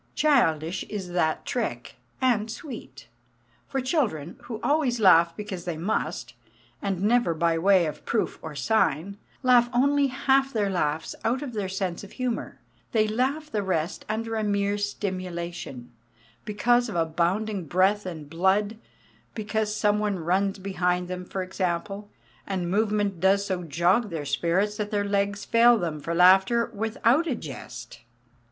[0.15, 3.07] Childish is that trick, and sweet.
[3.67, 6.33] For children, who always laugh because they must,
[6.81, 11.53] and never by way of proof or sign, laugh only half their laughs out of
[11.53, 12.59] their sense of humour;
[12.93, 15.91] they laugh the rest under a mere stimulation:
[16.45, 18.77] because of abounding breath and blood;
[19.35, 22.09] because some one runs behind them, for example,
[22.47, 27.27] and movement does so jog their spirits that their legs fail them, for laughter, without
[27.27, 28.01] a jest.